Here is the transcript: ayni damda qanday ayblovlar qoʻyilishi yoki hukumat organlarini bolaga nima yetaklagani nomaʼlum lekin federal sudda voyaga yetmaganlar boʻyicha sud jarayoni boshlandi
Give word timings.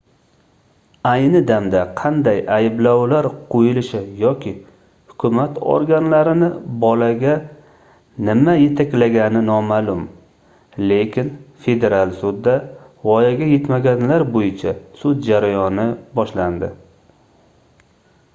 ayni 1.07 1.39
damda 1.49 1.81
qanday 1.97 2.39
ayblovlar 2.53 3.25
qoʻyilishi 3.55 3.99
yoki 4.21 4.53
hukumat 5.11 5.59
organlarini 5.73 6.47
bolaga 6.85 7.35
nima 8.29 8.55
yetaklagani 8.61 9.43
nomaʼlum 9.51 10.01
lekin 10.93 11.29
federal 11.67 12.15
sudda 12.23 12.55
voyaga 13.11 13.51
yetmaganlar 13.53 14.25
boʻyicha 14.39 14.73
sud 15.03 15.21
jarayoni 15.29 15.85
boshlandi 16.21 16.71